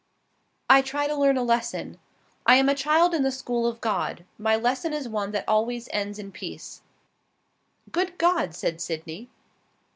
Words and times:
"I 0.67 0.81
try 0.81 1.05
to 1.05 1.13
learn 1.15 1.37
a 1.37 1.43
lesson. 1.43 1.99
I 2.47 2.55
am 2.55 2.67
a 2.69 2.73
child 2.73 3.13
in 3.13 3.21
the 3.21 3.31
school 3.31 3.67
of 3.67 3.81
God. 3.81 4.25
My 4.39 4.55
lesson 4.55 4.93
is 4.93 5.07
one 5.07 5.29
that 5.29 5.47
always 5.47 5.87
ends 5.93 6.17
in 6.17 6.31
peace." 6.31 6.81
"Good 7.91 8.17
God!" 8.17 8.55
said 8.55 8.81
Sydney. 8.81 9.29